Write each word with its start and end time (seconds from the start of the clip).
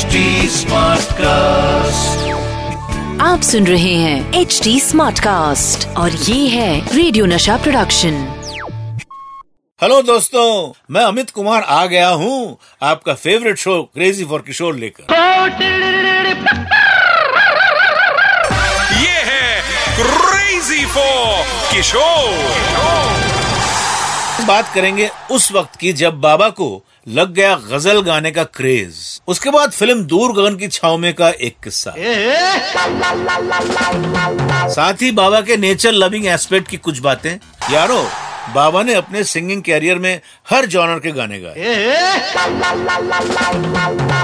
HD 0.00 0.20
cast 1.14 2.28
आप 3.22 3.40
सुन 3.42 3.66
रहे 3.66 3.94
हैं 3.94 4.40
एच 4.40 4.60
डी 4.64 4.78
स्मार्ट 4.80 5.18
कास्ट 5.20 5.86
और 5.98 6.10
ये 6.10 6.48
है 6.48 6.96
रेडियो 6.96 7.26
नशा 7.26 7.56
प्रोडक्शन 7.56 8.14
हेलो 9.80 10.00
दोस्तों 10.02 10.46
मैं 10.94 11.04
अमित 11.04 11.30
कुमार 11.30 11.62
आ 11.62 11.84
गया 11.86 12.08
हूँ 12.22 12.56
आपका 12.82 13.14
favourite 13.14 13.58
show 13.58 13.82
crazy 13.94 14.24
for 14.24 14.42
Kishore 14.46 14.76
लेकर। 14.76 15.14
ये 19.02 19.18
है 19.30 19.62
क्रेजी 20.00 20.84
फॉर 20.96 21.44
किशोर 21.72 22.28
बात 24.46 24.72
करेंगे 24.74 25.10
उस 25.30 25.52
वक्त 25.52 25.76
की 25.76 25.92
जब 25.92 26.20
बाबा 26.20 26.48
को 26.60 26.68
लग 27.10 27.32
गया 27.34 27.54
गज़ल 27.70 28.00
गाने 28.00 28.30
का 28.30 28.42
क्रेज। 28.44 28.94
उसके 29.28 29.50
बाद 29.50 29.70
फ़िल्म 29.70 30.02
दूर 30.04 30.32
गगन 30.32 30.56
की 30.56 30.68
छाव 30.68 30.96
में 30.98 31.12
का 31.14 31.28
एक 31.28 31.54
किस्सा। 31.64 31.94
साथ 34.68 35.02
ही 35.02 35.10
बाबा 35.10 35.40
के 35.40 35.56
नेचर 35.56 35.92
लविंग 35.92 36.26
एस्पेक्ट 36.26 36.68
की 36.68 36.76
कुछ 36.76 36.98
बातें। 36.98 37.30
यारो 37.72 38.02
बाबा 38.54 38.82
ने 38.82 38.94
अपने 38.94 39.24
सिंगिंग 39.24 39.62
कैरियर 39.62 39.98
में 39.98 40.20
हर 40.50 40.66
जॉनर 40.66 40.98
के 40.98 41.10
गाने 41.12 41.40
गाए। 41.40 41.54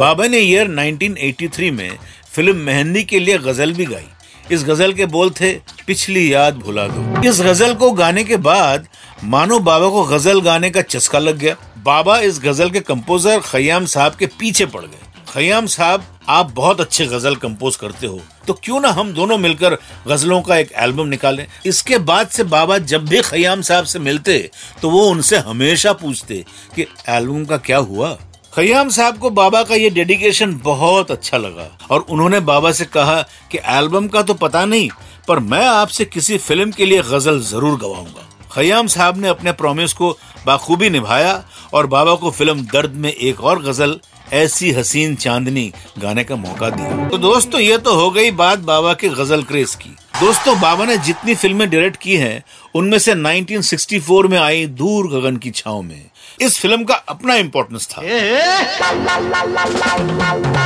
बाबा 0.00 0.26
ने 0.26 0.38
ईयर 0.38 0.68
1983 0.68 1.70
में 1.70 1.98
फ़िल्म 2.34 2.56
मेहंदी 2.56 3.02
के 3.04 3.18
लिए 3.20 3.38
गज़ल 3.38 3.72
भी 3.72 3.84
गाई। 3.84 4.06
इस 4.50 4.64
गज़ल 4.64 4.92
के 4.92 5.06
बोल 5.06 5.30
थे 5.30 5.52
पिछली 5.86 6.32
याद 6.32 6.56
भुला 6.56 6.86
दो। 6.86 7.28
इस 7.28 7.40
गज़ल 7.40 7.74
को 7.74 7.90
गाने 7.92 8.24
के 8.24 8.36
बाद 8.36 8.86
मानो 9.24 9.58
बाबा 9.60 9.88
को 9.88 10.04
गज़ल 10.04 10.40
गाने 10.40 10.70
का 10.70 10.82
चस्का 10.82 11.18
लग 11.18 11.36
गया। 11.38 11.56
बाबा 11.82 12.18
इस 12.20 12.38
गज़ल 12.40 12.70
के 12.70 12.80
कंपोजर 12.80 13.40
खयाम 13.40 13.86
साहब 13.86 14.14
के 14.14 14.26
पीछे 14.28 14.66
पड़ 14.66 14.80
गए। 14.82 14.98
खयाम 15.28 15.66
साहब, 15.66 16.04
आप 16.28 16.50
बहुत 16.52 16.80
अच्छे 16.80 17.06
गज़ल 17.06 17.36
कंपोज 17.36 17.76
करते 17.76 18.06
हो 18.06 18.20
तो 18.46 18.52
क्यों 18.54 18.80
ना 18.80 18.88
हम 18.90 19.12
दोनों 19.12 19.38
मिलकर 19.38 19.76
गजलों 20.08 20.40
का 20.42 20.56
एक 20.56 20.72
एल्बम 20.74 21.06
निकालें? 21.08 21.46
इसके 21.66 21.98
बाद 22.00 22.28
से 22.28 22.44
बाबा 22.46 22.78
जब 22.78 23.04
भी 23.06 23.20
खयाम 23.22 23.62
साहब 23.62 23.84
से 23.84 23.98
मिलते 23.98 24.38
तो 24.82 24.90
वो 24.90 25.02
उनसे 25.06 25.38
हमेशा 25.40 25.92
पूछते 25.94 26.44
कि 26.74 26.86
एल्बम 27.08 27.44
का 27.44 27.56
क्या 27.58 27.78
हुआ? 27.78 28.16
खयाम 28.54 28.88
साहब 28.90 29.18
को 29.18 29.30
बाबा 29.32 29.62
का 29.62 29.74
ये 29.74 29.90
डेडिकेशन 29.90 30.54
बहुत 30.64 31.10
अच्छा 31.10 31.38
लगा, 31.38 31.68
और 31.90 32.00
उन्होंने 32.00 32.40
बाबा 32.42 32.72
से 32.72 32.84
कहा 32.86 33.20
कि 33.50 33.58
एल्बम 33.68 34.08
का 34.08 34.22
तो 34.22 34.34
पता 34.36 34.64
नहीं, 34.64 34.90
पर 35.28 35.38
मैं 35.40 35.64
आपसे 35.66 36.04
किसी 36.06 36.38
फ़िल्म 36.38 36.70
के 36.70 36.86
लिए 36.86 37.02
गज़ल 37.04 37.40
ज़रूर 37.42 37.78
गवाऊँगा। 37.78 38.28
खयाम 38.52 38.86
साहब 38.86 39.18
ने 39.18 39.28
अपने 39.28 39.52
प्रॉमिस 39.54 39.92
को 39.92 40.10
बाखूबी 40.46 40.88
निभाया 40.90 41.32
और 41.74 41.86
बाबा 41.86 42.14
को 42.14 42.30
फ़िल्म 42.30 42.62
दर्द 42.62 42.90
में 42.90 43.12
एक 43.12 43.40
और 43.40 43.62
गज़ल, 43.62 44.00
ऐसी 44.32 44.72
हसीन 44.72 45.14
चांदनी, 45.14 45.72
गाने 45.98 46.24
का 46.24 46.36
मौका 46.36 46.70
दिया। 46.70 47.08
तो 47.08 47.18
दोस्तों, 47.18 47.60
ये 47.60 47.78
तो 47.78 47.94
हो 47.94 48.10
गई 48.10 48.30
बात 48.30 48.58
बाबा 48.58 48.94
के 48.94 49.08
गज़ल 49.08 49.42
क्रेज 49.42 49.74
की। 49.74 49.88
दोस्तों, 50.20 50.60
बाबा 50.60 50.84
ने 50.84 50.96
जितनी 50.96 51.34
फ़िल्में 51.34 51.70
डायरेक्ट 51.70 51.96
की 51.96 52.16
हैं, 52.16 52.44
उनमें 52.74 52.98
से 52.98 53.14
1964 53.14 54.26
में 54.26 54.38
आई 54.38 54.66
दूर 54.66 55.08
गगन 55.08 55.36
की 55.36 55.50
छाव 55.50 55.82
में। 55.82 56.10
इस 56.40 56.58
फ़िल्म 56.58 56.84
का 56.84 56.94
अपना 56.94 57.34
इम्पोर्टेंस 57.34 57.88
था। 57.88 58.02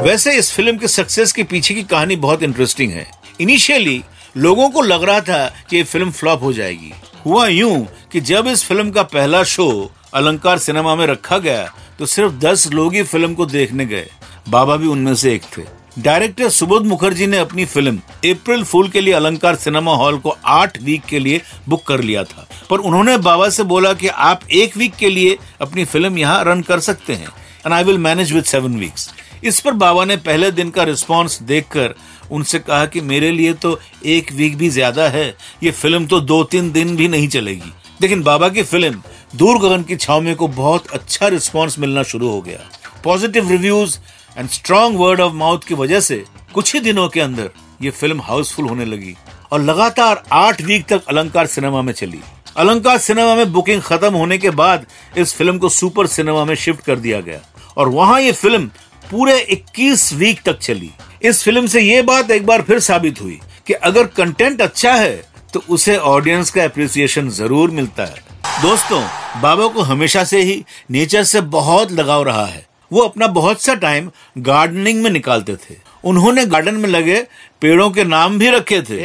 वैसे 0.00 0.32
इस 0.32 0.52
फ़िल्म 0.52 0.76
के 0.78 0.88
सक्सेस 0.88 1.32
के 1.32 1.42
पीछे 1.42 1.74
की 1.74 1.82
कहानी 1.82 2.16
बहुत 2.16 2.42
इंटरेस्टिंग 2.42 2.92
है। 2.92 3.10
इनिशियली 3.40 4.02
लोगों 4.36 4.70
को 4.70 4.82
लग 4.82 5.02
रहा 5.02 5.20
था 5.20 5.54
कि 5.70 5.76
ये 5.76 5.82
फ़िल्म 5.82 6.10
फ्लॉप 6.10 6.42
हो 6.42 6.52
जाएगी। 6.52 6.92
हुआ 7.26 7.46
यूँ 7.46 7.86
कि 8.12 8.20
जब 8.20 8.46
इस 8.46 8.64
फ़िल्म 8.64 8.90
का 8.90 9.02
पहला 9.02 9.44
शो 9.44 9.92
अलंकार 10.12 10.58
सिनेमा 10.58 10.94
में 10.94 11.06
रखा 11.06 11.38
गया 11.38 11.70
तो 11.98 12.06
सिर्फ़ 12.06 12.32
दस 12.36 12.68
लोग 12.72 12.94
ही 12.94 13.02
फ़िल्म 13.02 13.34
को 13.34 13.46
देखने 13.46 13.86
गए। 13.86 14.06
बाबा 14.48 14.76
भी 14.76 14.86
उनमें 14.86 15.14
से 15.14 15.34
एक 15.34 15.42
थे। 15.56 15.62
डायरेक्टर 15.98 16.48
सुबोध 16.48 16.86
मुखर्जी 16.86 17.26
ने 17.26 17.38
अपनी 17.38 17.64
फ़िल्म 17.64 17.96
अप्रैल 18.26 18.62
फूल 18.64 18.88
के 18.88 19.00
लिए 19.00 19.14
अलंकार 19.14 19.56
सिनेमा 19.56 19.94
हॉल 19.96 20.18
को 20.18 20.36
आठ 20.46 20.80
वीक 20.82 21.04
के 21.04 21.18
लिए 21.18 21.40
बुक 21.68 21.82
कर 21.86 22.00
लिया 22.00 22.24
था। 22.24 22.46
पर 22.70 22.78
उन्होंने 22.78 23.16
बाबा 23.18 23.48
से 23.48 23.62
बोला 23.64 23.92
कि 23.92 24.08
आप 24.08 24.40
एक 24.52 24.76
वीक 24.76 24.94
के 24.94 25.08
लिए 25.10 25.36
अपनी 25.60 25.84
फ़िल्म 25.84 26.18
यहाँ 26.18 26.44
रन 26.44 26.62
कर 26.62 26.80
सकते 26.80 27.14
हैं 27.14 27.28
and 27.66 27.72
I 27.72 27.84
will 27.84 27.98
manage 27.98 28.32
with 28.32 28.44
seven 28.44 28.76
weeks 28.78 29.10
इस 29.44 29.60
पर 29.60 29.72
बाबा 29.72 30.04
ने 30.04 30.16
पहले 30.18 30.50
दिन 30.50 30.70
का 30.70 30.82
रिस्पॉन्स 30.82 31.40
देखकर 31.42 31.94
उनसे 32.30 32.58
कहा 32.58 32.86
कि 32.86 33.00
मेरे 33.00 33.30
लिए 33.32 33.52
तो 33.54 33.78
एक 34.06 34.32
वीक 34.32 34.56
भी 34.56 34.68
ज़्यादा 34.68 35.08
है, 35.08 35.34
ये 35.62 35.70
फ़िल्म 35.70 36.06
तो 36.06 36.20
दो 36.20 36.42
तीन 36.44 36.70
दिन 36.72 36.94
भी 36.96 37.08
नहीं 37.08 37.28
चलेगी। 37.28 37.72
लेकिन 38.02 38.22
बाबा 38.22 38.48
की 38.48 38.62
फ़िल्म 38.62 39.02
दूर 39.34 39.58
गगन 39.58 39.82
की 39.82 39.96
छाव 39.96 40.20
में 40.20 40.34
को 40.36 40.46
बहुत 40.48 40.86
अच्छा 40.92 41.26
रिस्पॉन्स 41.28 41.78
मिलना 41.78 42.02
शुरू 42.02 42.28
हो 42.28 42.40
गया। 42.42 42.58
Positive 43.04 43.50
reviews 43.50 43.96
and 44.36 44.48
strong 44.50 44.98
word 44.98 45.20
of 45.20 45.32
mouth 45.32 45.58
की 45.68 45.74
वजह 45.74 46.00
से 46.00 46.22
कुछ 46.54 46.72
ही 46.74 46.80
दिनों 46.80 47.08
के 47.08 47.20
अंदर 47.20 47.50
ये 47.82 47.90
फ़िल्म 47.90 48.20
हाउसफुल 48.20 48.68
होने 48.68 48.84
लगी 48.84 49.14
और 49.52 49.60
लगातार 49.60 50.22
आठ 50.32 50.62
वीक 50.62 50.86
तक 50.88 51.04
अलंकार 51.08 51.46
सिनेमा 51.46 51.82
में 51.82 51.92
चली। 51.92 52.20
अलंकार 52.56 52.98
सिनेमा 52.98 53.34
में 53.34 53.52
बुकिंग 53.52 53.82
खत्म 53.82 54.12
होने 54.14 54.38
के 54.38 54.50
बाद 54.52 54.86
इस 55.16 55.34
फ़िल्म 55.34 55.58
को 55.58 55.68
सुपर 55.68 56.06
सिनेमा 56.06 56.44
में 56.44 56.54
शिफ्ट 56.54 56.84
कर 56.84 56.98
दिया 56.98 57.20
गया 57.20 57.40
और 57.76 57.88
वहाँ 57.88 58.20
ये 58.20 58.32
फ़िल्म 58.32 58.66
पूरे 59.04 59.38
21 59.50 60.12
वीक 60.14 60.42
तक 60.46 60.58
चली। 60.58 60.90
इस 61.22 61.42
फ़िल्म 61.44 61.66
से 61.66 61.80
ये 61.80 62.02
बात 62.02 62.30
एक 62.30 62.46
बार 62.46 62.62
फिर 62.62 62.80
साबित 62.80 63.20
हुई 63.20 63.38
कि 63.66 63.72
अगर 63.74 64.06
कंटेंट 64.16 64.62
अच्छा 64.62 64.94
है 64.94 65.16
तो 65.54 65.62
उसे 65.68 65.96
ऑडियंस 65.96 66.50
का 66.50 66.64
अप्रिसिएशन 66.64 67.28
ज़रूर 67.30 67.70
मिलता 67.70 68.04
है। 68.04 68.28
दोस्तों 68.62 69.00
बाबा 69.42 69.66
को 69.66 69.82
हमेशा 69.82 70.22
से 70.24 70.40
ही 70.42 70.64
नेचर 70.90 71.22
से 71.24 71.40
बहुत 71.40 71.92
लगाव 71.92 72.22
रहा 72.22 72.44
है। 72.46 72.64
वो 72.92 73.02
अपना 73.02 73.26
बहुत 73.26 73.62
सा 73.62 73.74
टाइम 73.74 74.10
गार्डनिंग 74.38 75.02
में 75.02 75.10
निकालते 75.10 75.54
थे। 75.54 75.76
उन्होंने 76.04 76.44
गार्डन 76.46 76.74
में 76.74 76.88
लगे 76.88 77.16
पेड़ों 77.60 77.90
के 77.90 78.04
नाम 78.04 78.38
भी 78.38 78.50
रखे 78.50 78.80
थे। 78.82 78.98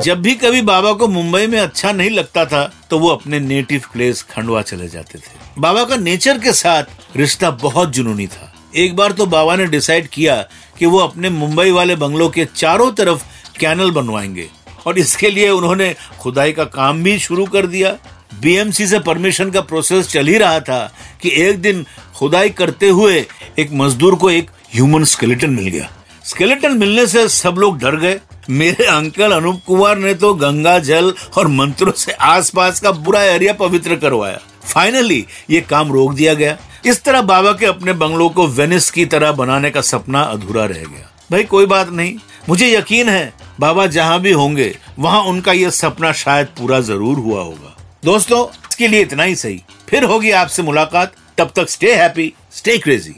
जब 0.00 0.22
भी 0.22 0.34
कभी 0.34 0.62
बाबा 0.62 0.92
को 0.92 1.08
मुंबई 1.08 1.46
में 1.46 1.58
अच्छा 1.60 1.92
नहीं 1.92 2.10
लगता 2.10 2.44
था 2.44 2.64
तो 2.90 2.98
वो 2.98 3.08
अपने 3.08 3.40
नेटिव 3.40 3.82
प्लेस 3.92 4.22
खंडवा 4.22 4.62
चले 4.62 4.88
जाते 4.88 5.18
थे। 5.18 5.36
बाबा 5.58 5.84
का 5.84 5.96
नेचर 5.96 6.38
के 6.38 6.52
साथ 6.52 7.16
रिश्ता 7.16 7.50
बहुत 7.62 7.90
जुनूनी 7.90 8.26
था। 8.26 8.52
एक 8.76 8.96
बार 8.96 9.12
तो 9.12 9.26
बाबा 9.26 9.56
ने 9.56 9.66
डिसाइड 9.66 10.08
किया 10.08 10.36
कि 10.78 10.86
वो 10.86 10.98
अपने 10.98 11.30
मुंबई 11.30 11.70
वाले 11.70 11.96
बंगलों 11.96 12.28
के 12.28 12.44
चारों 12.44 12.92
तरफ़ 12.92 13.24
कैनल 13.60 13.90
बनवाएँगे। 13.90 14.48
और 14.88 14.98
इसके 14.98 15.30
लिए 15.30 15.50
उन्होंने 15.50 15.94
खुदाई 16.20 16.52
का 16.52 16.64
काम 16.64 17.02
भी 17.02 17.18
शुरू 17.18 17.44
कर 17.46 17.66
दिया। 17.66 17.96
बीएमसी 18.42 18.86
से 18.86 18.98
परमिशन 18.98 19.50
का 19.50 19.60
प्रोसेस 19.60 20.08
चल 20.08 20.26
ही 20.26 20.38
रहा 20.38 20.60
था 20.60 20.94
कि 21.22 21.30
एक 21.42 21.60
दिन 21.60 21.84
खुदाई 22.16 22.50
करते 22.50 22.88
हुए 22.88 23.26
एक 23.58 23.70
मजदूर 23.72 24.14
को 24.14 24.30
एक 24.30 24.50
ह्यूमन 24.74 25.04
स्केलेटन 25.04 25.50
मिल 25.50 25.68
गया। 25.68 25.90
स्केलेटन 26.24 26.78
मिलने 26.78 27.06
से 27.06 27.28
सब 27.28 27.54
लोग 27.58 27.78
डर 27.78 27.96
गए। 27.96 28.20
मेरे 28.50 28.84
अंकल 28.84 29.32
अनूप 29.32 29.60
कुमार 29.66 29.98
ने 29.98 30.14
तो 30.14 30.34
गंगा 30.34 30.78
जल 30.78 31.12
और 31.38 31.48
मंत्रों 31.48 31.92
से 31.92 32.12
आसपास 32.12 32.80
का 32.80 32.92
बुरा 32.92 33.22
एरिया 33.22 33.52
पवित्र 33.52 33.96
करवाया। 33.96 34.38
फाइनली 34.64 35.24
ये 35.50 35.60
काम 35.60 35.92
रोक 35.92 36.14
दिया 36.14 36.34
गया। 36.34 36.56
इस 36.86 37.02
तरह 37.02 37.22
बाबा 37.22 37.52
के 37.52 37.66
अपने 37.66 37.92
बंगलों 37.92 38.28
को 38.28 38.46
वेनिस 38.46 38.90
की 38.90 39.04
तरह 39.06 39.32
बनाने 39.32 39.70
का 39.70 39.80
सपना 39.80 40.20
अधूरा 40.20 40.64
रह 40.64 40.84
गया। 40.84 41.10
भाई, 41.30 41.44
कोई 41.44 41.66
बात 41.66 41.90
नहीं। 41.90 42.14
मुझे 42.48 42.76
यकीन 42.76 43.08
है 43.08 43.32
बाबा 43.60 43.86
जहाँ 43.86 44.20
भी 44.20 44.32
होंगे 44.32 44.74
वहाँ 44.98 45.22
उनका 45.24 45.52
यह 45.52 45.70
सपना 45.70 46.12
शायद 46.14 46.46
पूरा 46.58 46.80
ज़रूर 46.80 47.18
हुआ 47.18 47.42
होगा। 47.42 47.76
दोस्तों 48.04 48.44
इसके 48.70 48.88
लिए 48.88 49.00
इतना 49.00 49.22
ही 49.22 49.34
सही। 49.34 49.62
फिर 49.88 50.04
होगी 50.04 50.30
आपसे 50.40 50.62
मुलाकात। 50.62 51.12
तब 51.38 51.52
तक 51.56 51.68
स्टे 51.68 51.94
हैप्पी 51.94 52.32
स्टे 52.52 52.76
क्रेजी 52.78 53.14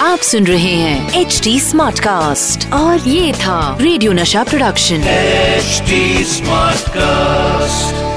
आप 0.00 0.18
सुन 0.20 0.46
रहे 0.46 0.74
हैं 0.74 1.20
एच 1.20 1.40
डी 1.44 1.58
स्मार्ट 1.60 2.00
कास्ट 2.00 2.72
और 2.72 3.08
ये 3.08 3.32
था 3.32 3.76
रेडियो 3.80 4.12
नशा 4.12 4.44
प्रोडक्शन 4.44 5.04
एच 5.08 5.82
स्मार्ट 6.28 6.82
Smartcast. 6.82 8.11